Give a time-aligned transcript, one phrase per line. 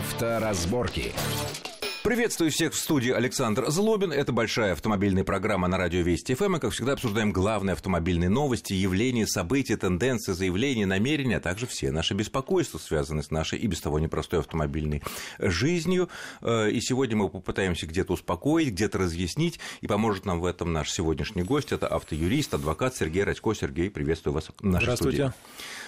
[0.00, 1.12] Авторазборки.
[2.02, 4.10] Приветствую всех в студии Александр Злобин.
[4.10, 6.56] Это большая автомобильная программа на радио Вести ФМ.
[6.56, 11.92] И, как всегда, обсуждаем главные автомобильные новости, явления, события, тенденции, заявления, намерения, а также все
[11.92, 15.02] наши беспокойства, связанные с нашей и без того непростой автомобильной
[15.38, 16.08] жизнью.
[16.40, 19.60] Э, и сегодня мы попытаемся где-то успокоить, где-то разъяснить.
[19.82, 21.70] И поможет нам в этом наш сегодняшний гость.
[21.70, 23.52] Это автоюрист, адвокат Сергей Радько.
[23.52, 25.16] Сергей, приветствую вас в нашей Здравствуйте.
[25.16, 25.34] студии.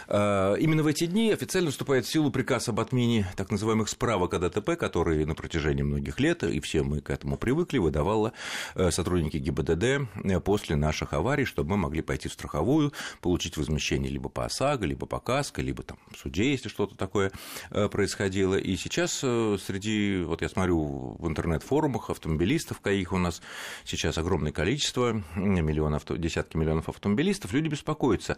[0.08, 4.34] Э, именно в эти дни официально вступает в силу приказ об отмене так называемых справок
[4.34, 8.32] о ДТП, которые на протяжении многих многих лет, и все мы к этому привыкли, выдавала
[8.74, 9.84] э, сотрудники ГИБДД
[10.24, 14.84] э, после наших аварий, чтобы мы могли пойти в страховую, получить возмещение либо по ОСАГО,
[14.84, 17.30] либо по КАСКО, либо там в суде, если что-то такое
[17.70, 18.56] э, происходило.
[18.56, 23.40] И сейчас среди, вот я смотрю в интернет-форумах автомобилистов, каких у нас
[23.84, 28.36] сейчас огромное количество, миллионов, десятки миллионов автомобилистов, люди беспокоятся,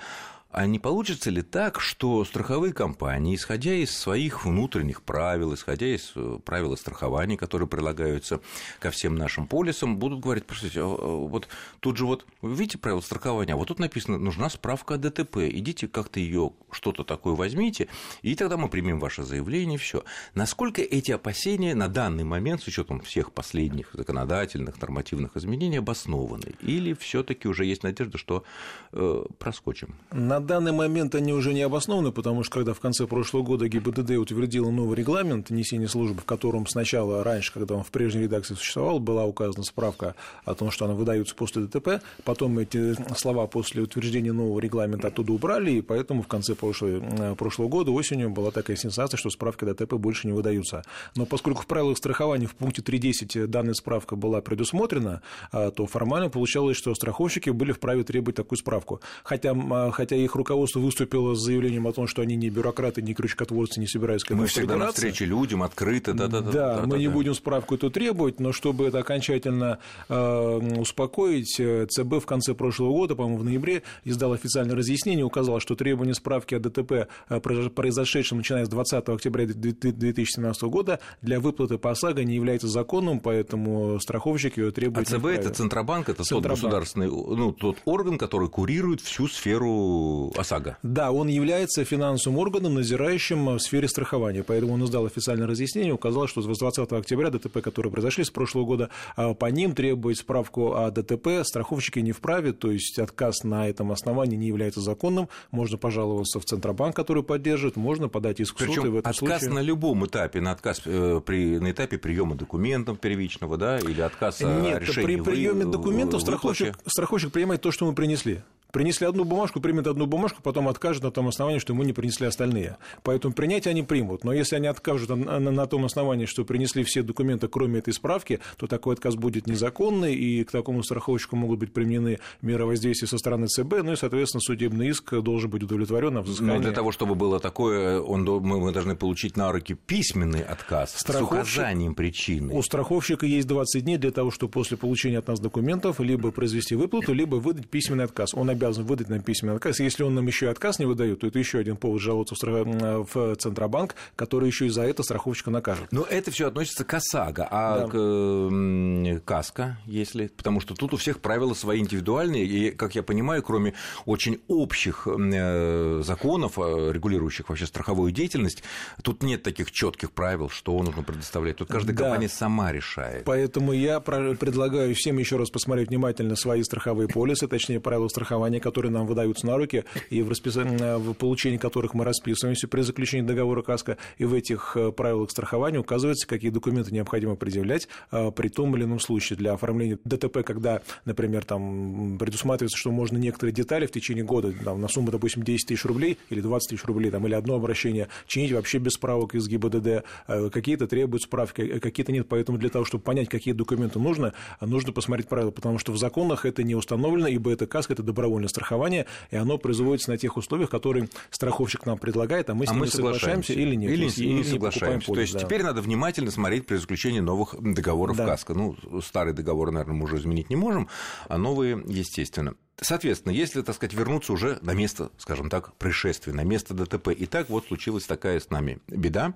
[0.51, 6.13] а не получится ли так, что страховые компании, исходя из своих внутренних правил, исходя из
[6.45, 8.41] правил страхования, которые прилагаются
[8.81, 11.49] ко всем нашим полисам, будут говорить, простите, а, а, вот
[11.81, 16.21] тут же вот, видите правила страхования, вот тут написано, нужна справка о ДТП, идите как-то
[16.21, 17.89] ее что-то такое возьмите,
[18.23, 20.05] и тогда мы примем ваше заявление, все.
[20.35, 26.55] Насколько эти опасения на данный момент, с учетом всех последних законодательных, нормативных изменений, обоснованы?
[26.61, 28.45] Или все таки уже есть надежда, что
[28.93, 29.95] э, проскочим?
[30.13, 34.11] На данный момент они уже не обоснованы, потому что когда в конце прошлого года ГИБДД
[34.13, 38.99] утвердила новый регламент несения службы, в котором сначала, раньше, когда он в прежней редакции существовал,
[38.99, 40.15] была указана справка
[40.45, 45.33] о том, что она выдается после ДТП, потом эти слова после утверждения нового регламента оттуда
[45.33, 49.65] убрали, и поэтому в конце прошлого, э, прошлого года осенью была такая сенсация, что справки
[49.65, 50.83] ДТП больше не выдаются.
[51.17, 55.23] Но поскольку в правилах страхования в пункте 3.10 данная справка была предусмотрена,
[55.53, 59.01] э, то формально получалось, что страховщики были вправе требовать такую справку.
[59.23, 59.55] Хотя,
[59.91, 63.87] хотя их руководство выступило с заявлением о том, что они не бюрократы, не крючкотворцы, не
[63.87, 66.51] собираются Мы всегда на встрече людям открыты, да-да-да.
[66.51, 72.23] Да, мы не будем справку эту требовать, но чтобы это окончательно э, успокоить, э, ЦБ
[72.23, 76.61] в конце прошлого года, по-моему, в ноябре, издал официальное разъяснение, указал, что требование справки о
[76.61, 82.69] ДТП, э, произошедшем начиная с 20 октября 2017 года, для выплаты по ОСАГО не является
[82.69, 85.09] законным, поэтому страховщик ее требует.
[85.09, 86.63] А ЦБ– это Центробанк, это Центробанк.
[86.63, 90.79] государственный, ну, тот орган, который курирует всю сферу ОСАГО.
[90.83, 96.27] Да, он является финансовым органом, назирающим в сфере страхования, поэтому он издал официальное разъяснение, указал,
[96.27, 100.75] что с 20 октября ДТП, которые произошли с прошлого года, а, по ним требовать справку
[100.75, 101.45] о ДТП.
[101.45, 106.45] Страховщики не вправе, то есть отказ на этом основании не является законным, можно пожаловаться в
[106.45, 109.51] Центробанк, который поддержит, можно подать иск в суд, и в этом отказ случае...
[109.51, 114.41] на любом этапе, на отказ э, при, на этапе приема документов первичного, да, или отказ
[114.41, 118.43] Нет, решения при приеме документов страховщик, страховщик принимает то, что мы принесли
[118.75, 122.27] принесли одну бумажку, примет одну бумажку, потом откажет на том основании, что ему не принесли
[122.27, 122.77] остальные.
[123.05, 124.25] Поэтому принятие они примут.
[124.25, 128.41] Но если они откажут на, на том основании, что принесли все документы, кроме этой справки,
[128.57, 133.17] то такой отказ будет незаконный, и к такому страховщику могут быть применены меры воздействия со
[133.17, 136.19] стороны ЦБ, ну и, соответственно, судебный иск должен быть удовлетворен.
[136.19, 140.43] А Но для того, чтобы было такое, он, мы, мы должны получить на руки письменный
[140.43, 141.47] отказ Страховщик...
[141.47, 142.53] с указанием причины.
[142.53, 146.75] У страховщика есть 20 дней для того, чтобы после получения от нас документов либо произвести
[146.75, 148.35] выплату, либо выдать письменный отказ.
[148.35, 149.81] Он обязан обязан выдать нам письменный отказ.
[149.81, 153.37] Если он нам еще и отказ не выдает, то это еще один повод жаловаться в
[153.37, 155.87] Центробанк, который еще и за это страховщика накажет.
[155.91, 159.21] Но это все относится к ОСАГО, а да.
[159.21, 160.29] к КАСКО, если...
[160.29, 163.75] Потому что тут у всех правила свои индивидуальные, и, как я понимаю, кроме
[164.07, 168.63] очень общих э, законов, э, регулирующих вообще страховую деятельность,
[169.03, 171.57] тут нет таких четких правил, что нужно предоставлять.
[171.57, 172.05] Тут каждая да.
[172.05, 173.25] компания сама решает.
[173.25, 178.61] Поэтому я предлагаю всем еще раз посмотреть внимательно свои страховые полисы, точнее, правила страхования страхования,
[178.61, 182.83] которые нам выдаются на руки, и в, расписании, э, в получении которых мы расписываемся при
[182.83, 188.31] заключении договора КАСКО, и в этих э, правилах страхования указывается, какие документы необходимо предъявлять э,
[188.31, 189.37] при том или ином случае.
[189.37, 194.81] Для оформления ДТП, когда, например, там предусматривается, что можно некоторые детали в течение года там,
[194.81, 198.53] на сумму, допустим, 10 тысяч рублей или 20 тысяч рублей, там, или одно обращение чинить
[198.53, 200.05] вообще без справок из ГИБДД,
[200.53, 205.29] какие-то требуют справки, какие-то нет, поэтому для того, чтобы понять, какие документы нужно, нужно посмотреть
[205.29, 209.07] правила, потому что в законах это не установлено, ибо это КАСКО, это добровольно добровольное страхование,
[209.31, 212.87] и оно производится на тех условиях, которые страховщик нам предлагает, а мы с а ними
[212.87, 213.53] соглашаемся.
[213.53, 213.91] соглашаемся или нет.
[213.91, 215.07] Или, или не соглашаемся.
[215.07, 215.39] Полис, То есть да.
[215.41, 218.27] теперь надо внимательно смотреть при заключении новых договоров да.
[218.27, 218.55] КАСКО.
[218.55, 220.89] Ну, старый договор, наверное, мы уже изменить не можем,
[221.29, 222.55] а новые, естественно.
[222.81, 227.25] Соответственно, если, так сказать, вернуться уже на место, скажем так, происшествия, на место ДТП, и
[227.27, 229.35] так вот случилась такая с нами беда,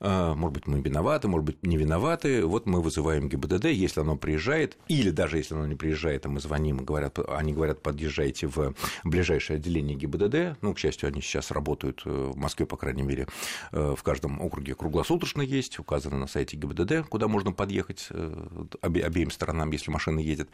[0.00, 4.16] а, может быть, мы виноваты, может быть, не виноваты, вот мы вызываем ГИБДД, если оно
[4.16, 8.74] приезжает, или даже если оно не приезжает, а мы звоним, говорят, они говорят, подъезжайте в
[9.02, 13.28] ближайшее отделение ГИБДД, ну, к счастью, они сейчас работают э, в Москве, по крайней мере,
[13.72, 19.30] э, в каждом округе круглосуточно есть, указано на сайте ГИБДД, куда можно подъехать э, обеим
[19.30, 20.50] сторонам, если машина едет,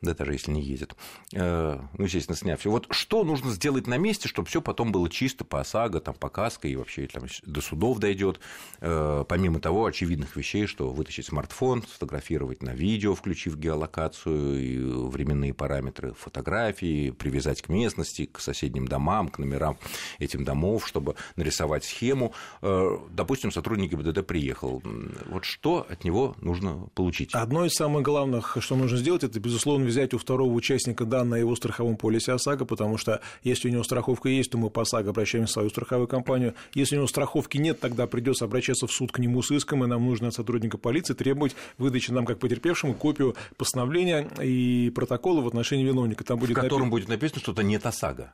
[0.00, 0.94] да даже если не едет
[1.96, 2.70] ну, естественно, сняв все.
[2.70, 6.28] Вот что нужно сделать на месте, чтобы все потом было чисто по ОСАГО, там, по
[6.28, 8.40] КАСКО и вообще там, до судов дойдет,
[8.80, 15.54] э, помимо того очевидных вещей, что вытащить смартфон, сфотографировать на видео, включив геолокацию и временные
[15.54, 19.78] параметры фотографии, привязать к местности, к соседним домам, к номерам
[20.18, 22.32] этих домов, чтобы нарисовать схему.
[22.62, 24.82] Э, допустим, сотрудник ГИБДД приехал.
[25.26, 27.34] Вот что от него нужно получить?
[27.34, 31.54] Одно из самых главных, что нужно сделать, это, безусловно, взять у второго участника данные его
[31.62, 35.50] страховом полисе ОСАГО, потому что если у него страховка есть, то мы по ОСАГО обращаемся
[35.50, 36.54] в свою страховую компанию.
[36.74, 39.86] Если у него страховки нет, тогда придется обращаться в суд к нему с иском, и
[39.86, 45.46] нам нужно от сотрудника полиции требовать выдачи нам, как потерпевшему, копию постановления и протокола в
[45.46, 46.24] отношении виновника.
[46.24, 46.90] Там будет в котором напи...
[46.90, 48.32] будет написано, что это нет ОСАГО.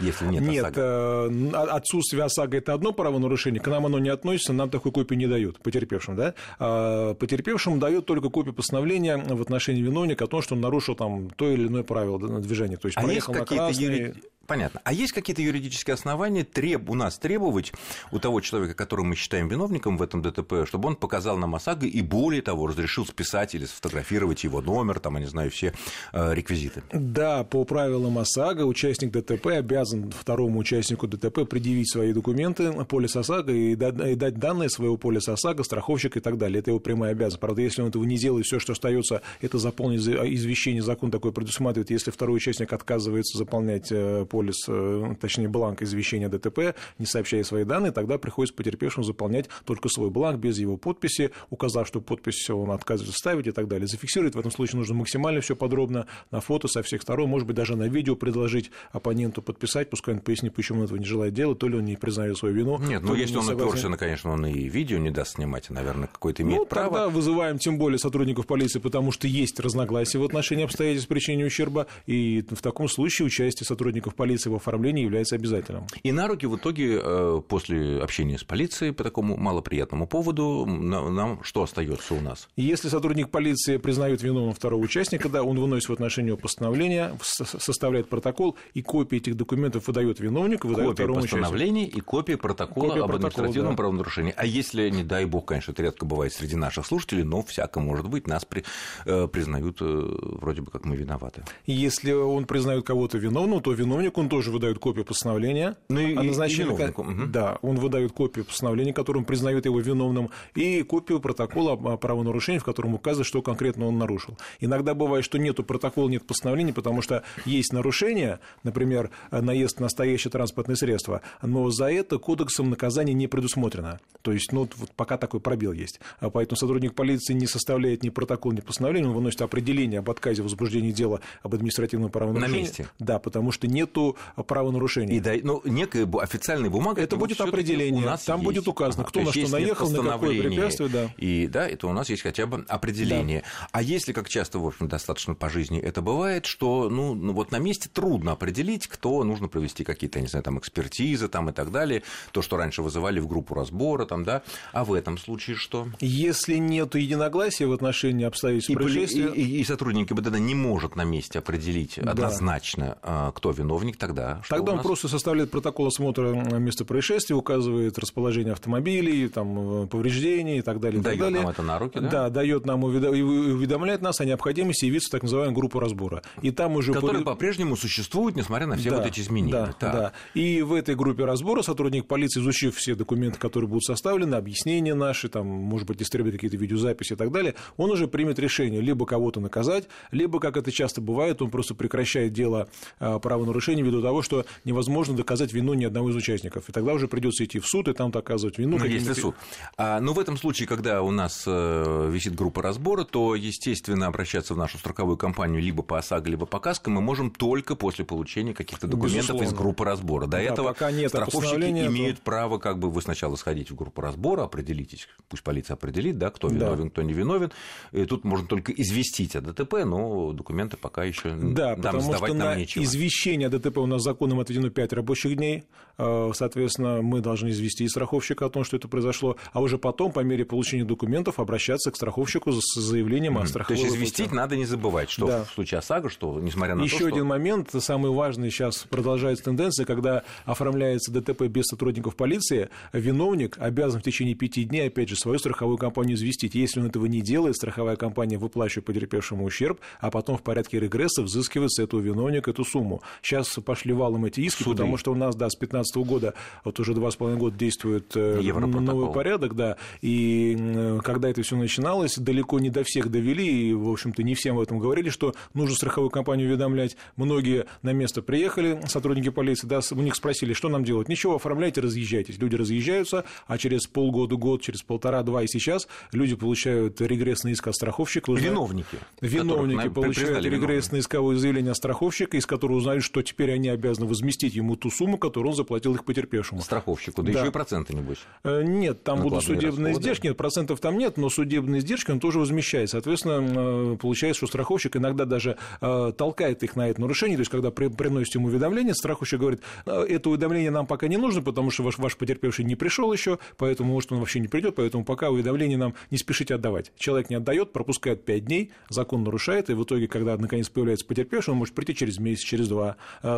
[0.00, 0.80] Если нет, нет ОСАГО.
[0.80, 5.26] Э, отсутствие ОСАГО– это одно правонарушение, к нам оно не относится, нам такой копии не
[5.26, 6.16] дают, потерпевшим.
[6.16, 6.34] Да?
[6.58, 11.30] А потерпевшему дают только копию постановления в отношении виновника о том, что он нарушил там,
[11.30, 12.76] то или иное правило движения.
[12.76, 13.84] То есть, а проехал есть на красный...
[13.84, 14.14] Юри...
[14.48, 14.80] Понятно.
[14.82, 16.88] А есть какие-то юридические основания треб...
[16.88, 17.74] у нас требовать
[18.10, 21.84] у того человека, которого мы считаем виновником в этом ДТП, чтобы он показал нам ОСАГО
[21.84, 25.74] и, более того, разрешил списать или сфотографировать его номер, там, я не знаю, все
[26.14, 26.82] э, реквизиты?
[26.94, 33.52] Да, по правилам ОСАГО участник ДТП обязан второму участнику ДТП предъявить свои документы, полис ОСАГО
[33.52, 36.60] и дать данные своего полиса ОСАГО, страховщик и так далее.
[36.60, 37.40] Это его прямая обязанность.
[37.40, 40.80] Правда, если он этого не делает, все, что остается, это заполнить извещение.
[40.80, 43.92] Закон такой предусматривает, если второй участник отказывается заполнять
[44.30, 49.48] полис полис, э, точнее, бланк извещения ДТП, не сообщая свои данные, тогда приходится потерпевшему заполнять
[49.64, 53.88] только свой бланк без его подписи, указав, что подпись он отказывается ставить и так далее.
[53.88, 57.56] Зафиксировать в этом случае нужно максимально все подробно на фото со всех сторон, может быть,
[57.56, 61.58] даже на видео предложить оппоненту подписать, пускай он пояснит, почему он этого не желает делать,
[61.58, 62.78] то ли он не признает свою вину.
[62.78, 63.92] Нет, ну если он согласен.
[63.94, 66.90] конечно, он и видео не даст снимать, наверное, какой-то имеет ну, право.
[66.90, 71.88] тогда вызываем тем более сотрудников полиции, потому что есть разногласия в отношении обстоятельств причинения ущерба,
[72.06, 75.84] и в таком случае участие сотрудников полиции полиции в оформлении является обязательным.
[76.02, 81.42] И на руки в итоге э, после общения с полицией по такому малоприятному поводу нам
[81.42, 82.48] что остается у нас?
[82.56, 88.56] Если сотрудник полиции признает виновным второго участника, да, он выносит в отношении постановление, составляет протокол
[88.74, 93.10] и копии этих документов выдает виновнику, выдает копия второму постановлений и копия протокола копия об
[93.10, 93.76] протокол, административном да.
[93.76, 94.34] правонарушении.
[94.36, 98.08] А если, не дай бог, конечно, это редко бывает среди наших слушателей, но всяко может
[98.08, 98.64] быть, нас при,
[99.06, 101.44] э, признают э, вроде бы как мы виноваты.
[101.66, 106.72] Если он признает кого-то виновным, то виновник он тоже выдает копию постановления ну, о назначении.
[106.72, 107.26] И угу.
[107.26, 112.64] Да, он выдает копию постановления, которым признает его виновным, и копию протокола о правонарушении, в
[112.64, 114.38] котором указано, что конкретно он нарушил.
[114.60, 120.30] Иногда бывает, что нету протокола, нет постановления, потому что есть нарушение, например, наезд на настоящее
[120.30, 124.00] транспортное средство, но за это кодексом наказания не предусмотрено.
[124.22, 126.00] То есть, ну, вот пока такой пробел есть.
[126.20, 130.42] А поэтому сотрудник полиции не составляет ни протокол, ни постановление, он выносит определение об отказе
[130.42, 132.58] в возбуждении дела об административном правонарушении.
[132.58, 132.88] На месте.
[132.98, 133.66] Да, потому что
[133.98, 134.16] нету
[134.46, 135.16] правонарушения.
[135.16, 137.02] И да, ну, некая официальная бумага.
[137.02, 138.02] Это будет определение.
[138.02, 138.46] У нас Там есть.
[138.46, 140.88] будет указано, кто на что наехал, на какое препятствие.
[140.88, 141.10] Да.
[141.16, 143.40] И да, это у нас есть хотя бы определение.
[143.40, 143.68] Да.
[143.72, 147.50] А если, как часто, в общем, достаточно по жизни это бывает, что ну, ну, вот
[147.50, 151.70] на месте трудно определить, кто нужно провести какие-то, не знаю, там экспертизы там, и так
[151.70, 152.02] далее,
[152.32, 154.42] то, что раньше вызывали в группу разбора, там, да,
[154.72, 155.88] а в этом случае что?
[156.00, 159.28] Если нет единогласия в отношении обстоятельств и, происшествия...
[159.28, 162.12] И, и, и сотрудник ГИБДД не может на месте определить да.
[162.12, 167.98] однозначно, а, кто виновник, тогда что Тогда он просто составляет протокол осмотра места происшествия, указывает
[167.98, 171.00] расположение автомобилей, там, э, повреждений и так далее.
[171.00, 171.40] Дает далее.
[171.40, 172.08] нам это на руки, да?
[172.08, 176.22] Да, дает нам уведомляет нас о необходимости явиться в так называемую группу разбора.
[176.42, 177.32] И там уже Которая по...
[177.32, 179.52] по-прежнему существует, несмотря на все да, вот эти изменения.
[179.52, 179.92] Да, так.
[179.92, 180.12] да.
[180.34, 185.28] И в этой группе разбора сотрудник полиции, изучив все документы, которые будут составлены, объяснения наши,
[185.28, 189.40] там, может быть, истребует какие-то видеозаписи и так далее, он уже примет решение либо кого-то
[189.40, 192.68] наказать, либо, как это часто бывает, он просто прекращает дело
[193.00, 196.68] э, правонарушения нарушение ввиду того, что невозможно доказать вину ни одного из участников.
[196.68, 198.78] И тогда уже придется идти в суд и там доказывать вину.
[198.78, 199.34] Ну, если суд.
[199.76, 204.54] А, но в этом случае, когда у нас э, висит группа разбора, то, естественно, обращаться
[204.54, 208.54] в нашу страховую компанию либо по ОСАГО, либо по КАСКО мы можем только после получения
[208.54, 209.44] каких-то документов Безусловно.
[209.44, 210.26] из группы разбора.
[210.26, 212.22] До да, этого пока нет страховщики имеют то...
[212.22, 216.48] право, как бы вы сначала сходить в группу разбора, определитесь, пусть полиция определит, да, кто
[216.48, 216.90] виновен, да.
[216.90, 217.52] кто не виновен.
[217.92, 222.30] И тут можно только известить о ДТП, но документы пока еще да, нам потому сдавать
[222.30, 222.82] что нам на нечего.
[222.82, 225.64] извещение о ДТП у нас законом отведено 5 рабочих дней.
[225.98, 230.20] Э, соответственно, мы должны известить страховщика о том, что это произошло, а уже потом, по
[230.20, 233.42] мере получения документов, обращаться к страховщику с заявлением mm-hmm.
[233.42, 234.36] о страховой То есть известить выплате.
[234.36, 235.44] надо не забывать, что да.
[235.44, 237.08] в случае ОСАГО, что несмотря на Еще то, что...
[237.08, 244.00] один момент, самый важный сейчас продолжается тенденция, когда оформляется ДТП без сотрудников полиции, виновник обязан
[244.00, 246.54] в течение пяти дней, опять же, свою страховую компанию известить.
[246.54, 251.22] Если он этого не делает, страховая компания выплачивает потерпевшему ущерб, а потом в порядке регресса
[251.22, 253.02] взыскивает с этого виновника эту сумму.
[253.22, 254.76] Сейчас пошли валом эти иски, Суды.
[254.76, 256.34] потому что у нас, да, с 2015 года,
[256.64, 261.56] вот уже два с половиной года действует э, новый порядок, да, и когда это все
[261.56, 265.34] начиналось, далеко не до всех довели, и, в общем-то, не всем в этом говорили, что
[265.54, 266.96] нужно страховую компанию уведомлять.
[267.16, 271.08] Многие на место приехали, сотрудники полиции, да, у них спросили, что нам делать.
[271.08, 272.38] Ничего, оформляйте, разъезжайтесь.
[272.38, 277.74] Люди разъезжаются, а через полгода, год, через полтора-два и сейчас люди получают регрессный иск от
[277.74, 278.32] страховщика.
[278.32, 278.98] Виновники.
[279.20, 284.54] Виновники получают регрессное исковое заявление от страховщика, из которого узнают, что теперь они обязаны возместить
[284.54, 286.60] ему ту сумму, которую он заплатил их потерпевшему.
[286.60, 287.38] Страховщику, да, да.
[287.38, 288.18] еще и проценты, небось.
[288.44, 289.92] Э, нет, там будут судебные расходы.
[289.92, 292.90] издержки, нет, процентов там нет, но судебные издержки он тоже возмещает.
[292.90, 297.50] Соответственно, э, получается, что страховщик иногда даже э, толкает их на это нарушение, то есть,
[297.50, 301.98] когда приносит ему уведомление, страховщик говорит, это уведомление нам пока не нужно, потому что ваш,
[301.98, 305.94] ваш потерпевший не пришел еще, поэтому, может, он вообще не придет, поэтому пока уведомление нам
[306.10, 306.92] не спешите отдавать.
[306.96, 311.52] Человек не отдает, пропускает 5 дней, закон нарушает, и в итоге, когда наконец появляется потерпевший,
[311.52, 312.96] он может прийти через месяц, через два.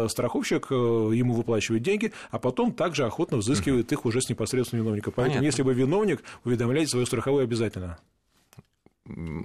[0.08, 5.10] Страховщик ему выплачивает деньги, а потом также охотно взыскивает их уже с непосредственного виновника.
[5.10, 5.46] Поэтому, Понятно.
[5.46, 7.98] если вы виновник, уведомляйте свою страховую обязательно.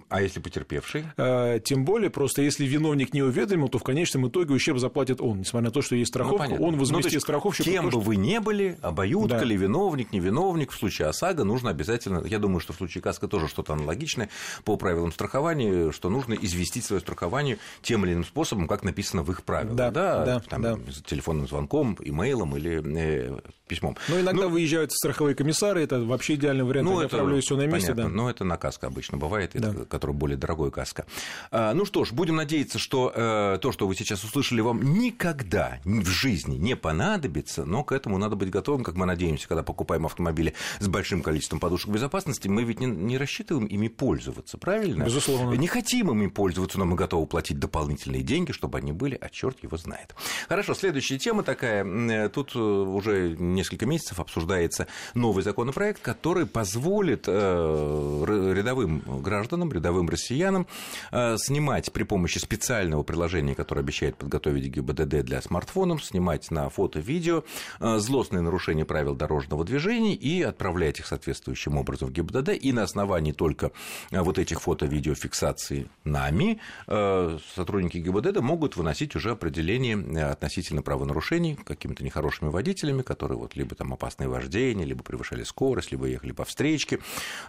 [0.10, 1.06] А если потерпевший?
[1.18, 5.40] А, тем более, просто если виновник не уведомил, то в конечном итоге ущерб заплатит он.
[5.40, 7.70] Несмотря на то, что есть ну, страховка, ну, он возместит ну, страховщику.
[7.70, 8.00] Кем то, бы что...
[8.02, 9.44] вы не были, обоюдка да.
[9.44, 13.28] ли, виновник, не виновник, в случае ОСАГО нужно обязательно, я думаю, что в случае КАСКО
[13.28, 14.30] тоже что-то аналогичное
[14.64, 19.32] по правилам страхования, что нужно известить свое страхование тем или иным способом, как написано в
[19.32, 19.76] их правилах.
[19.76, 20.78] Да, да, да, там, да.
[21.06, 23.98] телефонным звонком, имейлом или э, письмом.
[24.08, 27.68] Но иногда ну, выезжают страховые комиссары, это вообще идеальный вариант, ну, это, оформляют все на
[27.68, 27.92] месте.
[27.92, 28.10] Понятно, да.
[28.10, 29.70] но это на КАСКО обычно бывает, да.
[29.72, 31.06] это, который более дорогой КАСКО.
[31.52, 35.80] А, ну что ж, будем надеяться, что э, то, что вы сейчас услышали, вам никогда
[35.84, 40.06] в жизни не понадобится, но к этому надо быть готовым, как мы надеемся, когда покупаем
[40.06, 45.04] автомобили с большим количеством подушек безопасности, мы ведь не, не рассчитываем ими пользоваться, правильно?
[45.04, 45.54] Безусловно.
[45.56, 49.64] Не хотим ими пользоваться, но мы готовы платить дополнительные деньги, чтобы они были, а черт
[49.64, 50.16] его знает.
[50.48, 51.86] Хорошо, следующая тема такая.
[51.86, 60.68] Э, тут э, уже несколько месяцев обсуждается новый законопроект, который позволит рядовым гражданам, рядовым россиянам
[61.12, 67.00] э, снимать при помощи специального приложения, которое обещает подготовить ГИБДД для смартфонов, снимать на фото,
[67.00, 67.44] видео
[67.80, 72.50] э, злостные нарушения правил дорожного движения и отправлять их соответствующим образом в ГИБДД.
[72.50, 73.72] И на основании только
[74.12, 82.50] э, вот этих фото-видеофиксаций нами сотрудники ГИБДД могут выносить уже определение относительно правонарушений какими-то нехорошими
[82.50, 87.00] водителями, которые вот либо там опасное вождение, либо превышали скорость, либо ехали по встречке,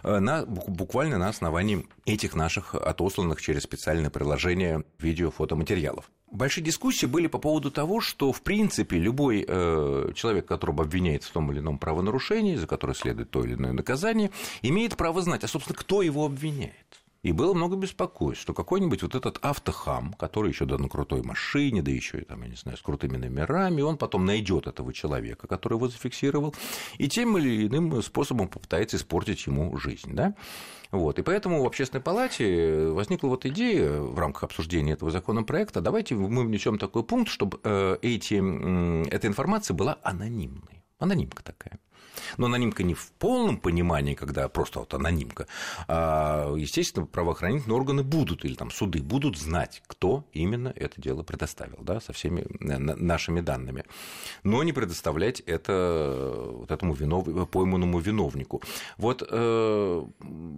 [0.03, 6.09] на, буквально на основании этих наших отосланных через специальное приложение видео-фотоматериалов.
[6.31, 11.31] Большие дискуссии были по поводу того, что, в принципе, любой э, человек, которого обвиняет в
[11.31, 15.47] том или ином правонарушении, за которое следует то или иное наказание, имеет право знать, а,
[15.47, 17.01] собственно, кто его обвиняет.
[17.27, 21.81] И было много беспокойств, что какой-нибудь вот этот автохам, который еще да на крутой машине,
[21.81, 25.45] да еще и там, я не знаю, с крутыми номерами, он потом найдет этого человека,
[25.45, 26.55] который его зафиксировал,
[26.97, 30.13] и тем или иным способом попытается испортить ему жизнь.
[30.13, 30.35] Да?
[30.91, 31.19] Вот.
[31.19, 36.45] И поэтому в общественной палате возникла вот идея в рамках обсуждения этого законопроекта, давайте мы
[36.45, 38.35] внесем такой пункт, чтобы э, эти,
[39.09, 40.81] эта информация была анонимной.
[40.97, 41.77] Анонимка такая.
[42.37, 45.47] Но анонимка не в полном понимании, когда просто вот анонимка,
[45.87, 51.77] а, естественно, правоохранительные органы будут, или там суды будут знать, кто именно это дело предоставил,
[51.81, 53.85] да, со всеми э, нашими данными.
[54.43, 57.49] Но не предоставлять это вот этому винов...
[57.49, 58.61] пойманному виновнику.
[58.97, 60.05] Вот э,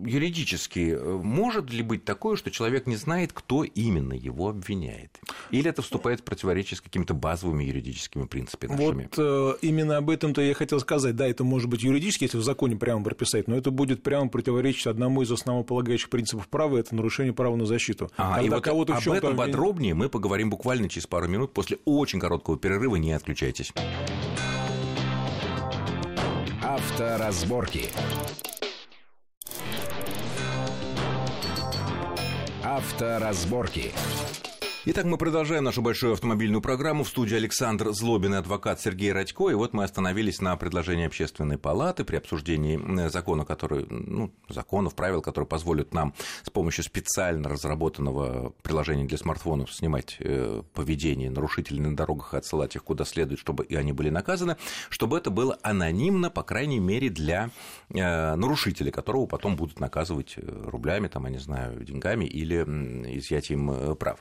[0.05, 5.19] юридически э, может ли быть такое, что человек не знает, кто именно его обвиняет?
[5.51, 9.03] Или это вступает в противоречие с какими-то базовыми юридическими принципами нашими?
[9.03, 11.15] Вот э, именно об этом-то я хотел сказать.
[11.15, 14.88] Да, это может быть юридически, если в законе прямо прописать, но это будет прямо противоречить
[14.88, 18.09] одному из основополагающих принципов права, это нарушение права на защиту.
[18.17, 22.19] А, и вот кого-то об этом подробнее мы поговорим буквально через пару минут после очень
[22.19, 23.74] короткого перерыва, не отключайтесь.
[26.62, 27.89] Авторазборки.
[32.63, 33.91] Авторазборки.
[34.86, 37.03] Итак, мы продолжаем нашу большую автомобильную программу.
[37.03, 39.50] В студии Александр Злобин и адвокат Сергей Радько.
[39.50, 44.95] И вот мы остановились на предложении общественной палаты при обсуждении э, закона, который, ну, законов,
[44.95, 51.81] правил, которые позволят нам с помощью специально разработанного приложения для смартфонов снимать э, поведение нарушителей
[51.81, 54.55] на дорогах и отсылать их куда следует, чтобы и они были наказаны,
[54.89, 57.50] чтобы это было анонимно, по крайней мере, для
[57.89, 62.62] э, нарушителей, которого потом будут наказывать рублями, там, я не знаю, деньгами или
[63.17, 64.19] изъятием прав.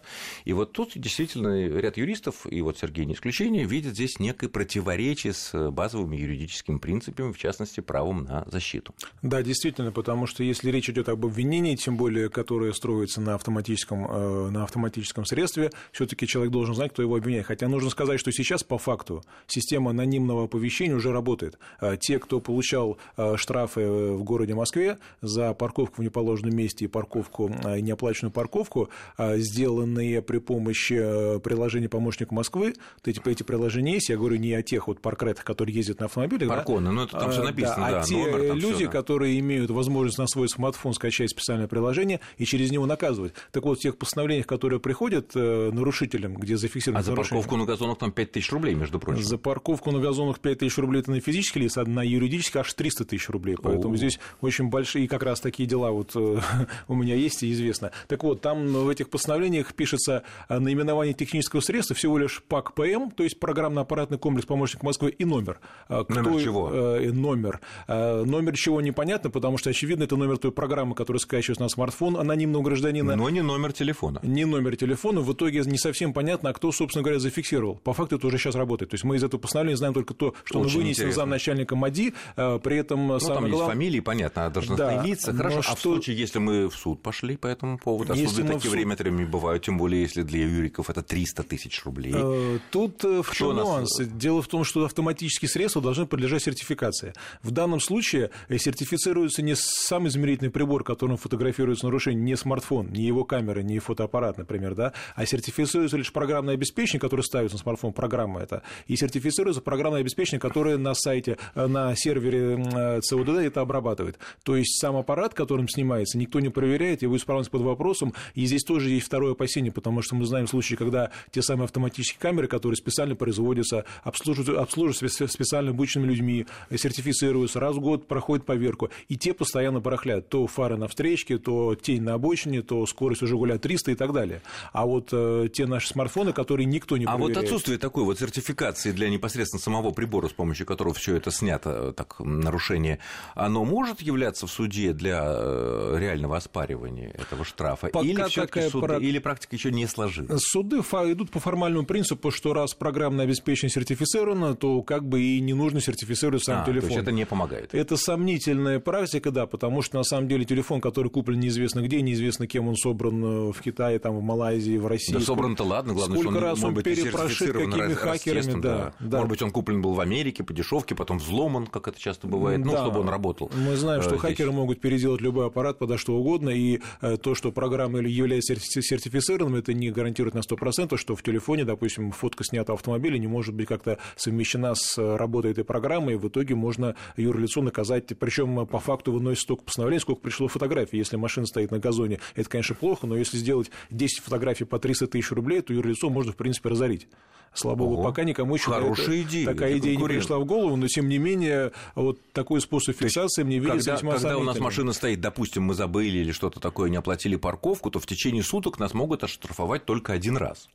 [0.48, 5.34] И вот тут действительно ряд юристов, и вот Сергей не исключение, видят здесь некое противоречие
[5.34, 8.94] с базовыми юридическими принципами, в частности, правом на защиту.
[9.20, 14.06] Да, действительно, потому что если речь идет об обвинении, тем более, которое строится на автоматическом,
[14.10, 17.44] э, на автоматическом средстве, все таки человек должен знать, кто его обвиняет.
[17.44, 21.58] Хотя нужно сказать, что сейчас, по факту, система анонимного оповещения уже работает.
[21.82, 26.88] Э, те, кто получал э, штрафы в городе Москве за парковку в неположенном месте и
[26.88, 28.88] парковку, неоплаченную парковку,
[29.18, 32.74] сделанные при при помощи э, приложения «Помощник Москвы».
[32.96, 36.06] Вот эти, эти приложения есть, я говорю не о тех вот паркретах, которые ездят на
[36.06, 36.48] автомобилях.
[36.48, 36.92] Парконы, да?
[36.92, 37.90] ну это там все а, написано, да.
[37.90, 38.90] да а те номер, люди, всё, да.
[38.90, 43.34] которые имеют возможность на свой смартфон скачать специальное приложение и через него наказывать.
[43.52, 47.64] Так вот, в тех постановлениях, которые приходят э, нарушителям, где зафиксировано А за парковку на
[47.64, 49.22] газонах там 5 тысяч рублей, между прочим.
[49.22, 52.72] За парковку на газонах 5 тысяч рублей это на физический лиц, а на юридический аж
[52.72, 53.56] 300 тысяч рублей.
[53.60, 53.96] Поэтому О.
[53.96, 56.40] здесь очень большие, как раз такие дела вот э,
[56.88, 57.90] у меня есть и известно.
[58.06, 63.10] Так вот, там в этих постановлениях пишется наименование название технического средства всего лишь ПАК ПМ,
[63.10, 65.60] то есть программно-аппаратный комплекс помощник Москвы и номер.
[65.88, 66.70] А, кто, номер чего?
[66.72, 67.60] Э, номер.
[67.88, 72.62] Номер чего непонятно, потому что, очевидно, это номер той программы, которая скачивается на смартфон анонимного
[72.62, 73.16] гражданина.
[73.16, 74.20] Но не номер телефона.
[74.22, 75.20] Не номер телефона.
[75.20, 77.76] В итоге не совсем понятно, а кто, собственно говоря, зафиксировал.
[77.76, 78.90] По факту это уже сейчас работает.
[78.90, 82.14] То есть мы из этого постановления знаем только то, что Очень он вынесен замначальника МАДИ,
[82.36, 83.50] э, при этом ну, там главное...
[83.50, 85.32] есть фамилии, понятно, а должностные да, лица.
[85.32, 85.72] Хорошо, что...
[85.72, 88.72] а в случае, если мы в суд пошли по этому поводу, а суды такие суд...
[88.72, 92.12] время от времени бывают, тем более, если для юриков это 300 тысяч рублей.
[92.14, 93.98] Э, тут э, в чем нюанс?
[93.98, 94.08] Нас...
[94.08, 97.14] Дело в том, что автоматические средства должны подлежать сертификации.
[97.42, 103.04] В данном случае э, сертифицируется не сам измерительный прибор, которым фотографируется нарушение, не смартфон, не
[103.04, 107.92] его камера, не фотоаппарат, например, да, а сертифицируется лишь программное обеспечение, которое ставится на смартфон,
[107.92, 114.18] программа это, и сертифицируется программное обеспечение, которое на сайте, на сервере ЦОДД это обрабатывает.
[114.42, 118.64] То есть сам аппарат, которым снимается, никто не проверяет, его исправность под вопросом, и здесь
[118.64, 122.76] тоже есть второе опасение, потому что мы знаем случаи, когда те самые автоматические камеры, которые
[122.76, 129.34] специально производятся, обслуживаются, обслуживаются специально обученными людьми, сертифицируются, раз в год проходят поверку, и те
[129.34, 130.28] постоянно барахлят.
[130.28, 134.12] То фары на встречке, то тень на обочине, то скорость уже гуляет 300 и так
[134.12, 134.42] далее.
[134.72, 137.36] А вот э, те наши смартфоны, которые никто не проверяет.
[137.36, 141.30] А вот отсутствие такой вот сертификации для непосредственно самого прибора, с помощью которого все это
[141.30, 142.98] снято, так, нарушение,
[143.34, 147.88] оно может являться в суде для э, реального оспаривания этого штрафа?
[147.88, 149.02] Пока или все-таки суды, прак...
[149.02, 149.97] или практика еще не сложилась?
[150.38, 155.54] Суды идут по формальному принципу, что раз программное обеспечение сертифицировано, то как бы и не
[155.54, 156.88] нужно сертифицировать сам а, телефон.
[156.88, 157.74] То есть это не помогает.
[157.74, 162.46] Это сомнительная практика, да, потому что на самом деле телефон, который куплен неизвестно где, неизвестно
[162.46, 165.12] кем он собран э, в Китае, там, в Малайзии, в России.
[165.12, 169.18] Да собран-то ладно, главное, Сколько что он, раз он перепрошит какими хакерами, да, да.
[169.18, 172.60] Может быть, он куплен был в Америке по дешевке, потом взломан, как это часто бывает,
[172.60, 172.78] ну, да.
[172.78, 173.50] ну, чтобы он работал.
[173.54, 174.22] Мы знаем, что здесь.
[174.22, 179.58] хакеры могут переделать любой аппарат подо что угодно, и э, то, что программа является сертифицированным,
[179.58, 183.66] это не гарантирует на 100%, что в телефоне, допустим, фотка снята автомобиля не может быть
[183.66, 189.12] как-то совмещена с работой этой программы, и в итоге можно юрлицо наказать, причем по факту
[189.12, 190.98] выносит столько постановлений, сколько пришло фотографий.
[190.98, 195.08] Если машина стоит на газоне, это, конечно, плохо, но если сделать 10 фотографий по 300
[195.08, 197.08] тысяч рублей, то юрлицо можно, в принципе, разорить.
[197.54, 201.08] Слава богу, пока никому еще хорошая идея, такая идея не пришла в голову, но тем
[201.08, 205.64] не менее вот такой способ фиксации мне видится когда, Когда у нас машина стоит, допустим,
[205.64, 209.77] мы забыли или что-то такое, не оплатили парковку, то в течение суток нас могут оштрафовать
[209.84, 210.68] только один раз.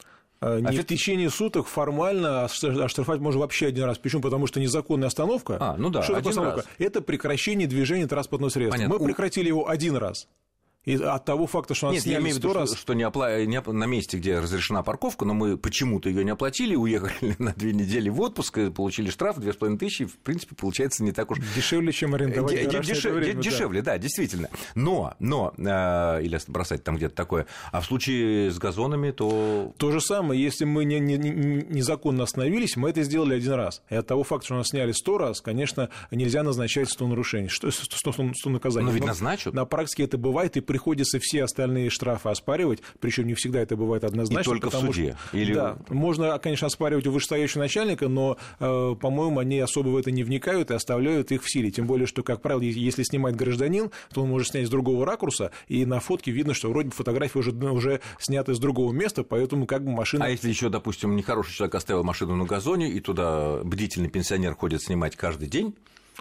[0.43, 3.97] А, не а в течение суток формально оштрафовать можно вообще один раз.
[3.97, 4.21] Почему?
[4.21, 5.57] Потому что незаконная остановка.
[5.59, 6.57] А, ну да, что такое остановка?
[6.57, 6.69] Раз.
[6.79, 8.77] Это прекращение движения транспортного средства.
[8.77, 8.99] Понятно.
[8.99, 10.27] Мы прекратили его один раз.
[10.85, 12.69] И от того факта, что она Нет, я имею в виду, раз...
[12.71, 13.39] что, что не опла...
[13.45, 13.61] не...
[13.61, 18.09] на месте, где разрешена парковка, но мы почему-то ее не оплатили, уехали на две недели
[18.09, 21.39] в отпуск, получили штраф две с половиной тысячи, в принципе, получается не так уж...
[21.55, 23.13] Дешевле, чем арендовать Д- дешев...
[23.13, 23.93] время, Дешевле, да.
[23.93, 24.49] да, действительно.
[24.75, 29.73] Но, но, э, или бросать там где-то такое, а в случае с газонами, то...
[29.77, 33.81] То же самое, если мы не, не, не, незаконно остановились, мы это сделали один раз.
[33.89, 37.71] И от того факта, что нас сняли сто раз, конечно, нельзя назначать 100 нарушений, 100,
[37.71, 38.87] 100, 100, 100 наказаний.
[38.87, 39.53] Но ведь назначат.
[39.53, 44.03] На практике это бывает, и приходится все остальные штрафы оспаривать, причем не всегда это бывает
[44.03, 44.55] однозначно.
[44.55, 45.15] И только в суде?
[45.27, 45.53] Что, Или...
[45.53, 50.23] Да, можно, конечно, оспаривать у вышестоящего начальника, но, э, по-моему, они особо в это не
[50.23, 51.69] вникают и оставляют их в силе.
[51.69, 55.51] Тем более, что, как правило, если снимает гражданин, то он может снять с другого ракурса,
[55.67, 59.67] и на фотке видно, что вроде бы фотография уже, уже снята с другого места, поэтому
[59.67, 60.25] как бы машина...
[60.25, 64.81] А если еще, допустим, нехороший человек оставил машину на газоне, и туда бдительный пенсионер ходит
[64.81, 65.75] снимать каждый день,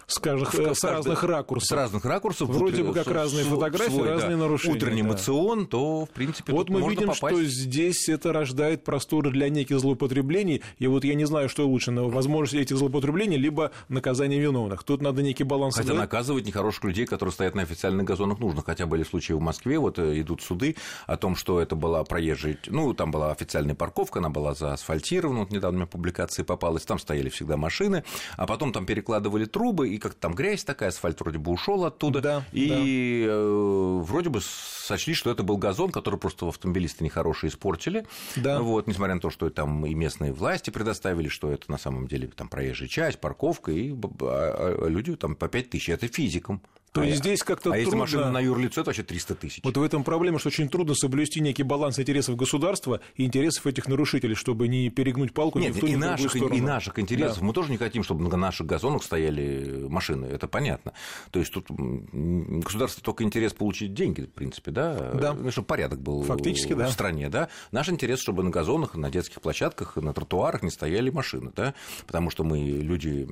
[0.07, 1.69] с, каждых, с, с разных ракурсов.
[1.69, 2.49] С разных ракурсов.
[2.49, 4.77] Вроде бы как разные фотографии, свой, разные да, нарушения.
[4.77, 5.09] Утренний да.
[5.09, 7.35] мацион, то, в принципе, Вот мы можно видим, попасть.
[7.37, 11.91] что здесь это рождает просторы для неких злоупотреблений, и вот я не знаю, что лучше,
[11.91, 14.85] но возможность этих злоупотреблений, либо наказание виновных.
[14.85, 15.77] Тут надо некий баланс.
[15.77, 18.63] Хотя наказывать нехороших людей, которые стоят на официальных газонах, нужно.
[18.63, 20.77] Хотя были случаи в Москве, вот э, идут суды
[21.07, 25.51] о том, что это была проезжая, ну, там была официальная парковка, она была заасфальтирована, вот
[25.51, 28.05] недавно мне публикации попалась, там стояли всегда машины,
[28.37, 32.21] а потом там перекладывали трубы, и как-то там грязь такая, асфальт вроде бы ушел оттуда,
[32.21, 33.33] да, и да.
[33.35, 38.61] Э, вроде бы сочли, что это был газон, который просто автомобилисты нехорошие испортили, да.
[38.61, 42.29] вот, несмотря на то, что там и местные власти предоставили, что это на самом деле
[42.29, 46.63] там проезжая часть, парковка, и а, а, люди там по 5 тысяч, это физикам.
[46.93, 47.81] То а есть здесь как-то А трудно...
[47.81, 49.61] если машина на юрлицо, это вообще 300 тысяч.
[49.65, 53.89] Вот в этом проблема, что очень трудно соблюсти некий баланс интересов государства и интересов этих
[53.89, 56.55] нарушителей, чтобы не перегнуть палку Нет, ни в ту, и, ни наших, сторону.
[56.55, 57.41] и наших интересов.
[57.41, 57.47] Да.
[57.47, 60.93] Мы тоже не хотим, чтобы на наших газонах стояли машины, это понятно.
[61.31, 65.33] То есть тут государство только интерес получить деньги, в принципе, да, да.
[65.33, 66.91] Ну, чтобы порядок был Фактически, в да.
[66.91, 67.49] стране, да.
[67.71, 71.73] Наш интерес, чтобы на газонах, на детских площадках, на тротуарах не стояли машины, да,
[72.07, 73.27] потому что мы люди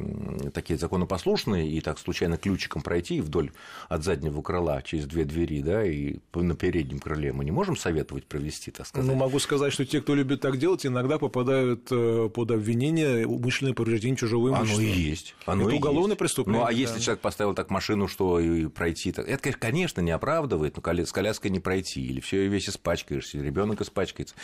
[0.54, 3.49] такие законопослушные, и так случайно ключиком пройти вдоль
[3.88, 8.26] от заднего крыла через две двери, да, и на переднем крыле мы не можем советовать
[8.26, 9.08] провести, так сказать?
[9.08, 13.74] Ну, могу сказать, что те, кто любит так делать, иногда попадают э, под обвинение умышленное
[13.74, 14.82] повреждение чужого имущества.
[14.82, 15.34] Оно и есть.
[15.46, 16.18] Оно Это и уголовное есть.
[16.18, 16.60] преступление.
[16.60, 16.76] Ну, а да.
[16.76, 19.12] если человек поставил так машину, что и пройти...
[19.12, 19.28] Так...
[19.28, 24.34] Это, конечно, не оправдывает, но с коляской не пройти, или все весь испачкаешься, ребенок испачкается.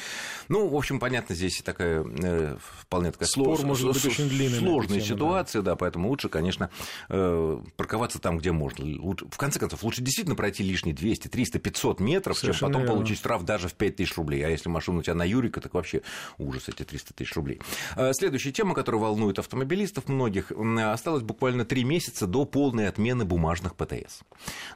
[0.48, 3.66] Ну, в общем, понятно, здесь такая э, вполне такая Спор слож...
[3.66, 5.72] может быть очень длинный сложная тему, ситуация, да.
[5.72, 6.70] да, поэтому лучше, конечно,
[7.08, 8.84] э, парковаться там, где можно.
[8.98, 12.94] В конце концов, лучше действительно пройти лишние 200, 300, 500 метров, Совершенно чем потом верно.
[12.94, 14.44] получить штраф даже в 5 тысяч рублей.
[14.44, 16.02] А если машина у тебя на Юрика, так вообще
[16.38, 17.60] ужас эти 300 тысяч рублей.
[17.94, 23.74] А, следующая тема, которая волнует автомобилистов многих, осталось буквально 3 месяца до полной отмены бумажных
[23.74, 24.20] ПТС.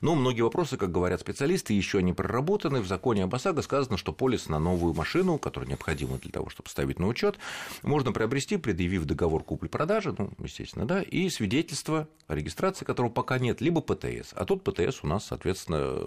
[0.01, 2.81] Но многие вопросы, как говорят специалисты, еще не проработаны.
[2.81, 6.69] В законе об ОСАГО сказано, что полис на новую машину, которая необходима для того, чтобы
[6.69, 7.39] ставить на учет,
[7.83, 13.61] можно приобрести, предъявив договор купли-продажи, ну, естественно, да, и свидетельство о регистрации, которого пока нет,
[13.61, 14.01] либо ПТС.
[14.35, 15.99] А тут ПТС у нас, соответственно,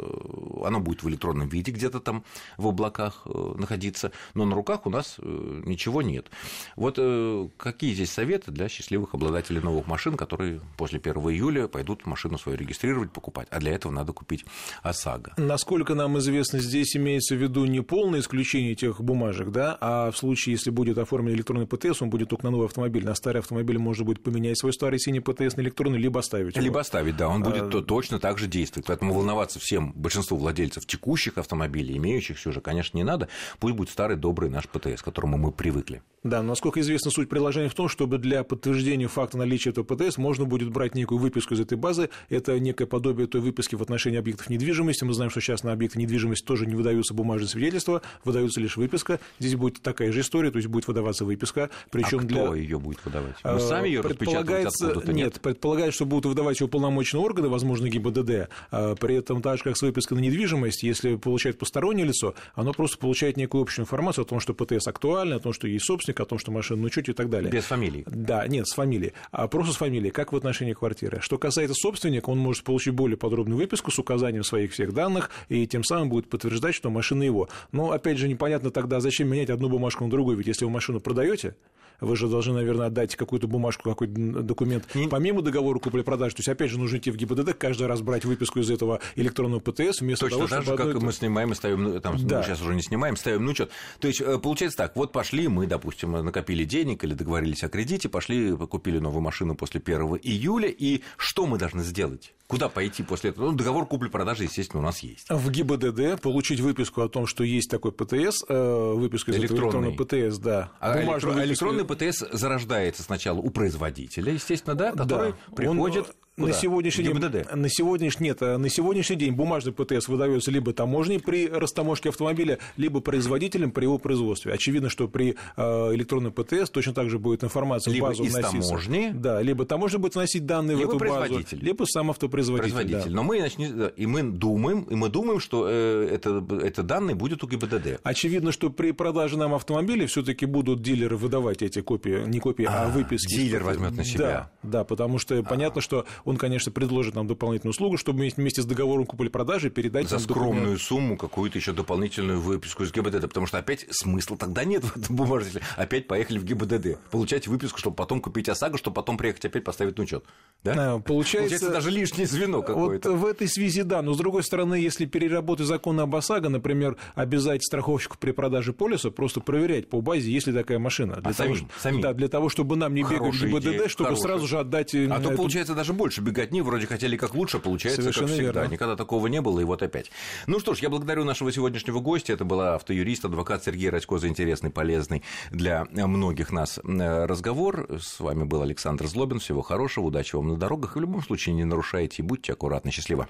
[0.66, 2.24] оно будет в электронном виде где-то там
[2.58, 6.28] в облаках э, находиться, но на руках у нас э, ничего нет.
[6.76, 12.06] Вот э, какие здесь советы для счастливых обладателей новых машин, которые после 1 июля пойдут
[12.06, 14.46] машину свою регистрировать, покупать, а для этого надо купить
[14.82, 15.34] ОСАГО?
[15.38, 20.18] Насколько нам известно, здесь имеется в виду не полное исключение тех бумажек, да, а в
[20.18, 23.78] случае, если будет оформлен электронный ПТС, он будет только на новый автомобиль, на старый автомобиль
[23.78, 26.64] можно будет поменять свой старый синий ПТС на электронный, либо оставить его.
[26.64, 27.70] Либо оставить, да, он будет а...
[27.94, 33.04] точно так же действовать, поэтому волноваться всем, большинству владельцев текущих автомобилей, имеющихся уже, конечно, не
[33.04, 33.28] надо,
[33.60, 36.02] пусть будет старый добрый наш ПТС, к которому мы привыкли.
[36.24, 40.18] Да, но, насколько известно, суть приложения в том, чтобы для подтверждения факта наличия этого ПТС
[40.18, 42.10] можно будет брать некую выписку из этой базы.
[42.30, 45.04] Это некое подобие той выписки в отношении объектов недвижимости.
[45.04, 49.20] Мы знаем, что сейчас на объекты недвижимости тоже не выдаются бумажные свидетельства, выдаются лишь выписка.
[49.40, 51.70] Здесь будет такая же история, то есть будет выдаваться выписка.
[51.92, 52.44] Причем а для...
[52.44, 53.36] кто ее будет выдавать?
[53.44, 54.94] Мы сами ее предполагается...
[54.96, 58.50] нет, нет, предполагается, что будут выдавать ее уполномоченные органы, возможно, ГИБДД.
[58.72, 62.74] А при этом так же, как с выпиской на недвижимость, если получает постороннее лицо, оно
[62.74, 66.20] просто получает некую общую информацию о том, что ПТС актуальный, о том, что есть собственник,
[66.20, 67.52] о том, что машина учете и так далее.
[67.52, 68.04] Без фамилии?
[68.08, 69.14] Да, нет, с фамилией.
[69.32, 71.20] А просто с фамилией, как в отношении квартиры.
[71.22, 75.66] Что касается собственника, он может получить более подробную выписку с указанием своих всех данных, и
[75.68, 77.50] тем самым будет подтверждать, что машина его.
[77.72, 81.00] Но, опять же, непонятно тогда, зачем менять одну бумажку на другую, ведь если вы машину
[81.00, 81.56] продаете,
[82.02, 85.08] вы же должны, наверное, отдать какую-то бумажку, какой-то документ, Не...
[85.08, 86.36] помимо договора купли-продажи.
[86.36, 89.60] То есть, опять же, нужно идти в ГИБДД, каждый раз брать выписку из этого электронного
[89.60, 90.84] ПТС, вместо Точно того, так чтобы...
[90.84, 92.40] же, как мы снимаем и ставим, ну, там, да.
[92.40, 95.48] мы сейчас уже не снимаем, ставим, ну, что То есть, э, получается так, вот пошли,
[95.48, 100.70] мы, допустим, накопили денег или договорились о кредите, пошли, купили новую машину после 1 июля,
[100.70, 102.34] и что мы должны сделать?
[102.48, 103.52] Куда пойти после этого?
[103.52, 105.28] Ну, договор купли-продажи, естественно, у нас есть.
[105.30, 109.94] В ГИБДД получить выписку о том, что есть такой ПТС, э, выписку из электронный.
[109.94, 110.72] этого ПТС, да.
[110.80, 115.56] А электронный ПТС зарождается сначала у производителя, естественно, да, который да.
[115.56, 116.16] приходит...
[116.36, 116.48] Куда?
[116.48, 117.14] На сегодняшний день,
[117.54, 123.02] на сегодняшний, нет, на сегодняшний день бумажный ПТС выдается либо таможней при растаможке автомобиля, либо
[123.02, 124.52] производителем при его производстве.
[124.52, 125.62] Очевидно, что при э,
[125.94, 128.68] электронном птс точно так же будет информация либо в базу из вноситься.
[128.70, 129.12] таможни.
[129.14, 132.74] Да, либо таможня будет вносить данные либо в эту базу, либо сам автопроизводитель.
[132.74, 133.12] Производитель.
[133.12, 133.16] Да.
[133.16, 133.48] Но мы
[133.96, 138.00] и мы думаем, и мы думаем, что э, это, это данные будет у ГИБДД.
[138.02, 142.86] Очевидно, что при продаже нам автомобиля все-таки будут дилеры выдавать эти копии, не копии, а,
[142.86, 143.36] а выписки.
[143.36, 144.50] Дилер возьмет на себя.
[144.64, 145.44] Да, да, потому что а.
[145.44, 150.20] понятно, что он, конечно, предложит нам дополнительную услугу, чтобы вместе с договором купли-продажи передать За
[150.20, 150.82] скромную документ.
[150.82, 155.16] сумму какую-то еще дополнительную выписку из ГИБДД, потому что опять смысла тогда нет в этом
[155.16, 155.62] бумажнике.
[155.76, 159.98] Опять поехали в ГИБДД, получать выписку, чтобы потом купить ОСАГО, чтобы потом приехать опять поставить
[159.98, 160.24] на учет.
[160.64, 160.74] Да?
[160.96, 163.12] А, получается, получается даже лишнее звено какое-то.
[163.12, 166.98] Вот в этой связи, да, но с другой стороны, если переработать закон об ОСАГО, например,
[167.16, 171.16] обязать страховщику при продаже полиса просто проверять по базе, есть ли такая машина.
[171.16, 172.02] Для а того, самим, самим.
[172.02, 174.28] Да, для того, чтобы нам не бегать в ГИБДД, чтобы хорошая.
[174.28, 174.96] сразу же отдать...
[174.96, 178.28] Э, а то, получается, даже больше бегать не вроде хотели как лучше, получается получается, Совершенно
[178.28, 178.62] как всегда.
[178.62, 178.74] Верно.
[178.74, 180.12] Никогда такого не было, и вот опять.
[180.48, 182.34] Ну что ж, я благодарю нашего сегодняшнего гостя.
[182.34, 187.88] Это была автоюрист, адвокат Сергей Радько за интересный, полезный для многих нас э, разговор.
[188.00, 189.40] С вами был Александр Злобин.
[189.40, 190.96] Всего хорошего, удачи вам на дорогах.
[190.96, 192.92] И в любом случае не нарушайте и будьте аккуратны.
[192.92, 193.28] Счастливо.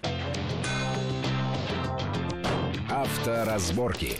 [2.89, 4.17] Авторазборки.